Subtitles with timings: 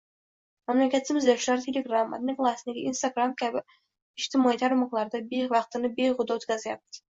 [0.69, 3.63] Mamlakatimiz yoshlari “Telegram”, “Odnoklassniki”, “Instagram” kabi
[4.25, 7.07] ijtimoiy tarmoqlarda vaqtini behuda o’tkazayapti.